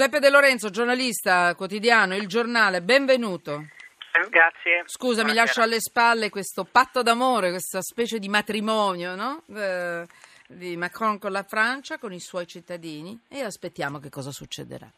[0.00, 3.66] Giuseppe De Lorenzo, giornalista, quotidiano, Il Giornale, benvenuto.
[4.14, 4.84] Eh, Grazie.
[4.86, 9.42] Scusa, mi lascio alle spalle questo patto d'amore, questa specie di matrimonio, no?
[9.54, 10.06] Eh,
[10.48, 14.90] di Macron con la Francia, con i suoi cittadini e aspettiamo che cosa succederà.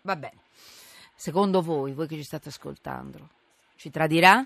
[0.00, 0.38] Va bene.
[1.14, 3.28] Secondo voi, voi che ci state ascoltando,
[3.76, 4.42] ci tradirà?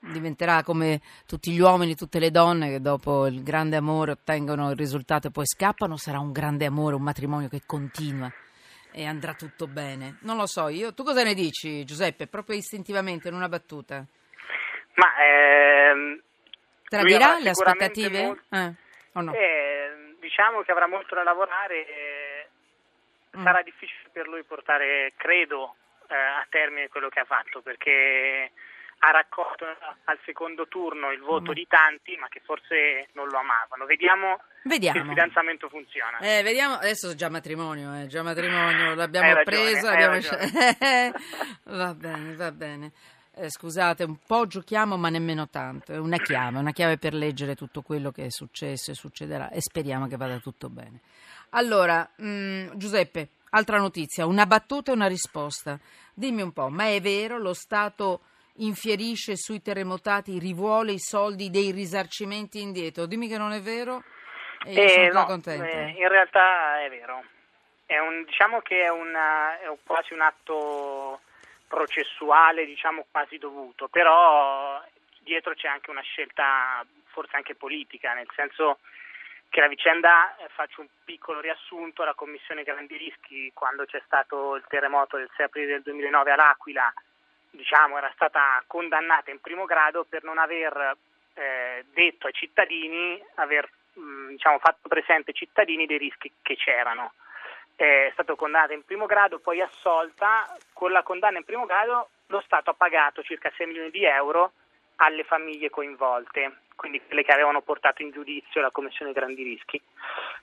[0.00, 4.76] Diventerà come tutti gli uomini, tutte le donne che dopo il grande amore ottengono il
[4.76, 5.96] risultato e poi scappano?
[5.96, 8.28] Sarà un grande amore, un matrimonio che continua
[8.98, 10.18] e andrà tutto bene?
[10.22, 10.92] Non lo so io.
[10.92, 12.26] Tu cosa ne dici, Giuseppe?
[12.26, 14.04] Proprio istintivamente, in una battuta.
[14.94, 16.20] Ma ehm,
[16.88, 18.22] Tradirà le aspettative?
[18.26, 18.72] mol- Eh,
[19.12, 19.32] o no?
[19.34, 21.86] eh, diciamo che avrà molto da lavorare.
[21.86, 22.48] eh,
[23.36, 23.42] Mm.
[23.44, 25.76] Sarà difficile per lui portare, credo,
[26.08, 28.50] eh, a termine quello che ha fatto perché
[29.00, 29.64] ha raccolto
[30.04, 31.54] al secondo turno il voto Mm.
[31.54, 33.86] di tanti, ma che forse non lo amavano.
[33.86, 35.08] Vediamo, se il Vediamo.
[35.10, 36.18] fidanzamento funziona.
[36.18, 41.12] Eh, vediamo, adesso è già matrimonio, eh, già matrimonio, l'abbiamo Hai ragione, hai l'abbiamo ragione.
[41.64, 42.92] va bene, va bene.
[43.34, 45.92] Eh, scusate, un po' giochiamo, ma nemmeno tanto.
[45.92, 49.60] È una chiave, una chiave per leggere tutto quello che è successo e succederà e
[49.60, 51.00] speriamo che vada tutto bene.
[51.50, 55.78] Allora, mh, Giuseppe, altra notizia, una battuta e una risposta.
[56.12, 58.22] Dimmi un po', ma è vero lo Stato
[58.58, 63.06] infierisce sui terremotati, rivuole i soldi dei risarcimenti indietro?
[63.06, 64.02] Dimmi che non è vero
[64.64, 65.66] e io Eh, sono no, contenta.
[65.66, 67.22] eh, in realtà è vero.
[67.86, 71.20] È un, diciamo che è, una- è un- quasi un atto
[71.68, 74.82] processuale, diciamo quasi dovuto, però
[75.20, 78.78] dietro c'è anche una scelta forse anche politica, nel senso
[79.50, 84.56] che la vicenda, eh, faccio un piccolo riassunto, la Commissione Grandi Rischi quando c'è stato
[84.56, 86.92] il terremoto del 6 aprile del 2009 all'Aquila,
[87.50, 90.96] diciamo, era stata condannata in primo grado per non aver
[91.34, 97.12] eh, detto ai cittadini, aver mh, diciamo, fatto presente ai cittadini dei rischi che c'erano.
[97.74, 100.56] È stata condannata in primo grado, poi assolta.
[100.72, 104.52] Con la condanna in primo grado lo Stato ha pagato circa 6 milioni di euro
[104.96, 109.80] alle famiglie coinvolte, quindi quelle che avevano portato in giudizio la Commissione Grandi Rischi.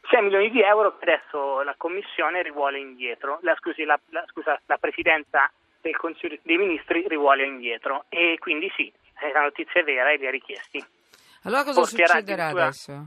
[0.09, 4.59] 6 milioni di euro che adesso la Commissione rivuole indietro, la, scusi, la, la- scusa,
[4.65, 5.51] la Presidenza
[5.89, 8.91] del Consiglio dei Ministri rivuole indietro e quindi sì,
[9.21, 10.83] eh, la notizia è vera e li ha richiesti.
[11.43, 13.05] Allora cosa porterà succederà addirittura- adesso?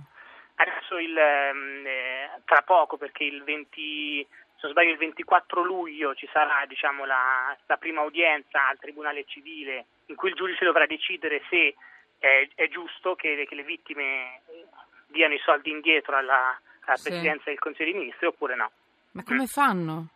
[0.61, 6.15] Adesso il, ehm, eh, tra poco, perché il 20, se non sbaglio il 24 luglio
[6.15, 10.87] ci sarà diciamo, la, la prima udienza al Tribunale Civile in cui il giudice dovrà
[10.87, 11.75] decidere se
[12.19, 14.67] è, è giusto che, che le vittime eh,
[15.07, 17.09] diano i soldi indietro alla, alla Sì.
[17.11, 18.71] Presidenza del Consiglio dei Ministri oppure no.
[19.13, 20.09] Ma come fanno?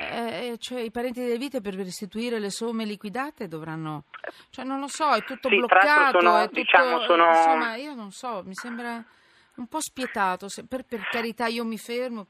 [0.00, 4.04] Eh, cioè, I parenti delle vite per restituire le somme liquidate dovranno...
[4.50, 6.20] Cioè, non lo so, è tutto Sì, bloccato.
[6.20, 9.02] sono, è tutto, diciamo, sono- Insomma, io non so, mi sembra
[9.56, 10.48] un po' spietato.
[10.48, 12.26] se- per, per carità, io mi fermo.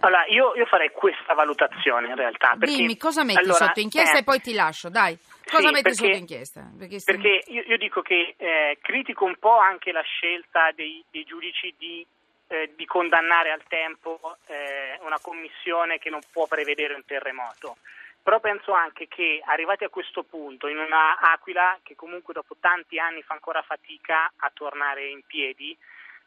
[0.00, 2.56] Allora, io, io farei questa valutazione in realtà.
[2.58, 5.16] Perché, dimmi, cosa metti allora, sotto inchiesta eh, e poi ti lascio, dai.
[5.48, 6.70] Cosa Sì, metti perché- sotto inchiesta?
[6.76, 11.22] Perché, Perché io, io dico che eh, critico un po' anche la scelta dei, dei
[11.24, 12.04] giudici di,
[12.50, 17.76] eh, di condannare al tempo eh, una commissione che non può prevedere un terremoto.
[18.22, 22.98] Però penso anche che arrivati a questo punto, in una Aquila che comunque dopo tanti
[22.98, 25.76] anni fa ancora fatica a tornare in piedi,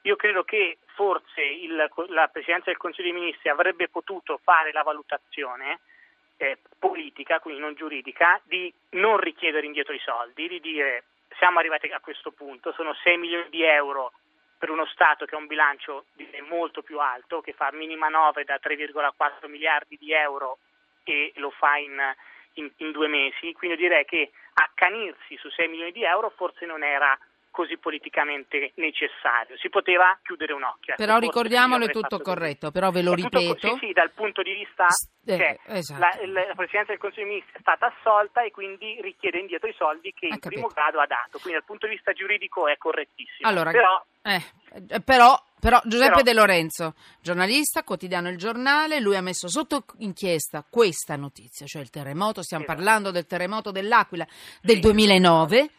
[0.04, 4.82] io credo che forse il- la Presidenza del Consiglio dei Ministri avrebbe potuto fare la
[4.84, 5.80] valutazione
[6.38, 11.04] eh, politica, quindi non giuridica, di non richiedere indietro i soldi, di dire
[11.38, 14.14] siamo arrivati a questo punto, sono 6 milioni di euro
[14.64, 16.06] per uno Stato che ha un bilancio
[16.48, 20.60] molto più alto, che fa minima 9 da 3,4 miliardi di euro
[21.04, 22.00] e lo fa in,
[22.54, 26.82] in- in due mesi, quindi direi che accanirsi su 6 milioni di euro forse non
[26.82, 27.14] era
[27.54, 30.96] così politicamente necessario, si poteva chiudere un occhio.
[30.98, 32.30] Però ricordiamolo, è tutto fatto così.
[32.36, 33.78] corretto, però ve lo È tutto ripeto.
[33.78, 36.00] sì, sì, dal punto di vista S- eh, che esatto.
[36.00, 39.70] la, il- la Presidenza del Consiglio dei Ministri è stata assolta e quindi richiede indietro
[39.70, 40.50] i soldi che Ha in capito.
[40.50, 43.48] primo grado ha dato, quindi dal punto di vista giuridico è correttissimo.
[43.48, 44.42] Allora, Però eh,
[44.90, 49.86] eh, però, però Giuseppe Però- De Lorenzo, giornalista, quotidiano Il Giornale, lui ha messo sotto
[50.00, 52.80] inchiesta questa notizia, cioè il terremoto, stiamo Esatto.
[52.82, 54.26] parlando del terremoto dell'Aquila
[54.62, 55.70] del 2009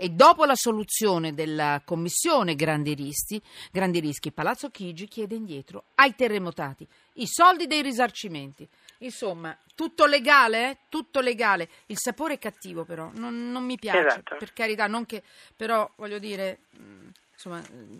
[0.00, 3.42] e dopo la soluzione della commissione Grandi Rischi,
[3.72, 8.68] Grandi Rischi, Palazzo Chigi chiede indietro ai terremotati i soldi dei risarcimenti.
[8.98, 10.76] Insomma, tutto legale, eh?
[10.88, 11.68] tutto legale.
[11.86, 14.36] Il sapore è cattivo però, non, non mi piace, Esatto.
[14.38, 15.22] per carità, non che,
[15.56, 17.98] però voglio dire, mm, insomma, mm,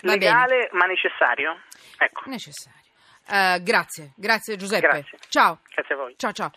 [0.00, 1.60] legale ma necessario.
[1.98, 2.82] Ecco, necessario.
[3.28, 4.86] Eh, grazie, grazie Giuseppe.
[4.86, 5.18] Grazie.
[5.28, 6.14] Ciao, grazie a voi.
[6.16, 6.50] ciao, ciao.